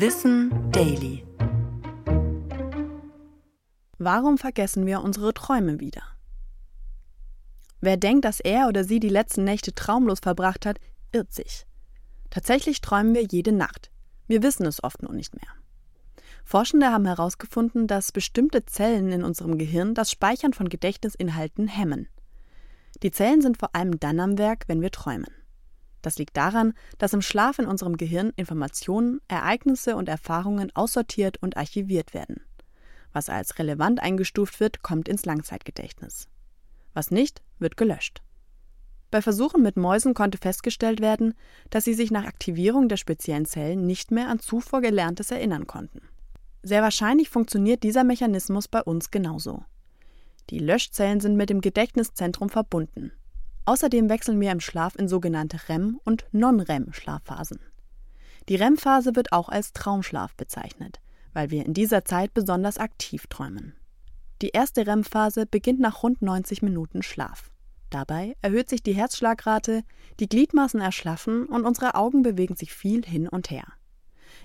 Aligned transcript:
Wissen 0.00 0.52
Daily. 0.70 1.26
Warum 3.98 4.38
vergessen 4.38 4.86
wir 4.86 5.02
unsere 5.02 5.34
Träume 5.34 5.80
wieder? 5.80 6.02
Wer 7.80 7.96
denkt, 7.96 8.24
dass 8.24 8.38
er 8.38 8.68
oder 8.68 8.84
sie 8.84 9.00
die 9.00 9.08
letzten 9.08 9.42
Nächte 9.42 9.74
traumlos 9.74 10.20
verbracht 10.20 10.66
hat, 10.66 10.78
irrt 11.10 11.32
sich. 11.32 11.66
Tatsächlich 12.30 12.80
träumen 12.80 13.12
wir 13.12 13.24
jede 13.24 13.50
Nacht. 13.50 13.90
Wir 14.28 14.44
wissen 14.44 14.66
es 14.66 14.84
oft 14.84 15.02
nur 15.02 15.12
nicht 15.12 15.34
mehr. 15.34 15.50
Forschende 16.44 16.92
haben 16.92 17.06
herausgefunden, 17.06 17.88
dass 17.88 18.12
bestimmte 18.12 18.64
Zellen 18.66 19.10
in 19.10 19.24
unserem 19.24 19.58
Gehirn 19.58 19.94
das 19.94 20.12
Speichern 20.12 20.52
von 20.52 20.68
Gedächtnisinhalten 20.68 21.66
hemmen. 21.66 22.06
Die 23.02 23.10
Zellen 23.10 23.42
sind 23.42 23.56
vor 23.56 23.74
allem 23.74 23.98
dann 23.98 24.20
am 24.20 24.38
Werk, 24.38 24.68
wenn 24.68 24.80
wir 24.80 24.92
träumen. 24.92 25.34
Das 26.02 26.18
liegt 26.18 26.36
daran, 26.36 26.74
dass 26.98 27.12
im 27.12 27.22
Schlaf 27.22 27.58
in 27.58 27.66
unserem 27.66 27.96
Gehirn 27.96 28.32
Informationen, 28.36 29.20
Ereignisse 29.28 29.96
und 29.96 30.08
Erfahrungen 30.08 30.70
aussortiert 30.74 31.42
und 31.42 31.56
archiviert 31.56 32.14
werden. 32.14 32.42
Was 33.12 33.28
als 33.28 33.58
relevant 33.58 34.00
eingestuft 34.00 34.60
wird, 34.60 34.82
kommt 34.82 35.08
ins 35.08 35.24
Langzeitgedächtnis. 35.24 36.28
Was 36.94 37.10
nicht, 37.10 37.42
wird 37.58 37.76
gelöscht. 37.76 38.22
Bei 39.10 39.22
Versuchen 39.22 39.62
mit 39.62 39.76
Mäusen 39.76 40.12
konnte 40.12 40.36
festgestellt 40.36 41.00
werden, 41.00 41.34
dass 41.70 41.84
sie 41.84 41.94
sich 41.94 42.10
nach 42.10 42.26
Aktivierung 42.26 42.88
der 42.88 42.98
speziellen 42.98 43.46
Zellen 43.46 43.86
nicht 43.86 44.10
mehr 44.10 44.28
an 44.28 44.38
zuvor 44.38 44.82
Gelerntes 44.82 45.30
erinnern 45.30 45.66
konnten. 45.66 46.02
Sehr 46.62 46.82
wahrscheinlich 46.82 47.30
funktioniert 47.30 47.82
dieser 47.82 48.04
Mechanismus 48.04 48.68
bei 48.68 48.82
uns 48.82 49.10
genauso. 49.10 49.64
Die 50.50 50.58
Löschzellen 50.58 51.20
sind 51.20 51.36
mit 51.36 51.50
dem 51.50 51.60
Gedächtniszentrum 51.60 52.50
verbunden. 52.50 53.12
Außerdem 53.68 54.08
wechseln 54.08 54.40
wir 54.40 54.50
im 54.50 54.60
Schlaf 54.60 54.96
in 54.96 55.08
sogenannte 55.08 55.68
REM- 55.68 56.00
und 56.02 56.24
Non-REM-Schlafphasen. 56.32 57.60
Die 58.48 58.56
REM-Phase 58.56 59.14
wird 59.14 59.30
auch 59.32 59.50
als 59.50 59.74
Traumschlaf 59.74 60.34
bezeichnet, 60.36 61.00
weil 61.34 61.50
wir 61.50 61.66
in 61.66 61.74
dieser 61.74 62.02
Zeit 62.06 62.32
besonders 62.32 62.78
aktiv 62.78 63.26
träumen. 63.26 63.74
Die 64.40 64.52
erste 64.52 64.86
REM-Phase 64.86 65.44
beginnt 65.44 65.80
nach 65.80 66.02
rund 66.02 66.22
90 66.22 66.62
Minuten 66.62 67.02
Schlaf. 67.02 67.50
Dabei 67.90 68.36
erhöht 68.40 68.70
sich 68.70 68.82
die 68.82 68.94
Herzschlagrate, 68.94 69.82
die 70.18 70.30
Gliedmaßen 70.30 70.80
erschlaffen 70.80 71.44
und 71.44 71.66
unsere 71.66 71.94
Augen 71.94 72.22
bewegen 72.22 72.56
sich 72.56 72.72
viel 72.72 73.04
hin 73.04 73.28
und 73.28 73.50
her. 73.50 73.66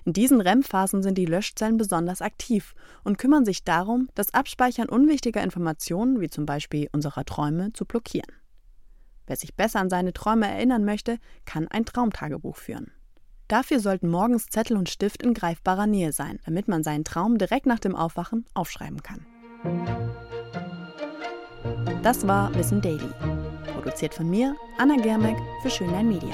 In 0.04 0.12
diesen 0.12 0.42
REM-Phasen 0.42 1.02
sind 1.02 1.18
die 1.18 1.28
Löschzellen 1.28 1.78
besonders 1.78 2.22
aktiv 2.22 2.76
und 3.06 3.18
kümmern 3.18 3.46
sich 3.46 3.64
darum, 3.64 4.10
das 4.16 4.34
Abspeichern 4.34 4.90
unwichtiger 4.90 5.42
Informationen, 5.42 6.20
wie 6.20 6.30
zum 6.30 6.46
Beispiel 6.46 6.90
unserer 6.92 7.24
Träume, 7.24 7.72
zu 7.72 7.86
blockieren. 7.86 8.43
Wer 9.28 9.36
sich 9.36 9.56
besser 9.56 9.80
an 9.80 9.90
seine 9.90 10.14
Träume 10.14 10.48
erinnern 10.48 10.86
möchte, 10.86 11.18
kann 11.46 11.68
ein 11.68 11.86
Traumtagebuch 11.86 12.58
führen. 12.58 12.92
Dafür 13.48 13.80
sollten 13.80 14.10
morgens 14.10 14.48
Zettel 14.48 14.78
und 14.78 14.90
Stift 14.90 15.22
in 15.22 15.34
greifbarer 15.34 15.88
Nähe 15.88 16.12
sein, 16.12 16.40
damit 16.46 16.68
man 16.68 16.84
seinen 16.84 17.04
Traum 17.04 17.38
direkt 17.38 17.66
nach 17.66 17.80
dem 17.80 17.96
Aufwachen 17.96 18.46
aufschreiben 18.54 19.04
kann. 19.04 19.26
Das 22.02 22.28
war 22.28 22.54
Wissen 22.56 22.82
Daily. 22.82 23.10
Produziert 23.74 24.14
von 24.14 24.30
mir, 24.30 24.56
Anna 24.78 24.96
Germeck, 24.96 25.38
für 25.62 25.70
Schönlein 25.70 26.08
Media. 26.08 26.34